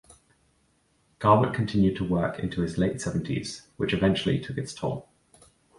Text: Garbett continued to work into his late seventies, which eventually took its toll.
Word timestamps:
Garbett 1.19 1.53
continued 1.53 1.95
to 1.97 2.03
work 2.03 2.39
into 2.39 2.61
his 2.61 2.79
late 2.79 2.99
seventies, 2.99 3.67
which 3.77 3.93
eventually 3.93 4.39
took 4.39 4.57
its 4.57 4.73
toll. 4.73 5.07